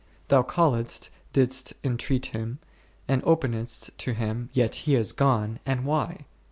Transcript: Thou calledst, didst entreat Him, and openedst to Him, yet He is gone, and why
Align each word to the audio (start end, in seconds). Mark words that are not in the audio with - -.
Thou 0.29 0.41
calledst, 0.41 1.11
didst 1.31 1.73
entreat 1.83 2.25
Him, 2.33 2.57
and 3.07 3.21
openedst 3.21 3.95
to 3.97 4.13
Him, 4.15 4.49
yet 4.51 4.73
He 4.77 4.95
is 4.95 5.11
gone, 5.11 5.59
and 5.63 5.85
why 5.85 6.25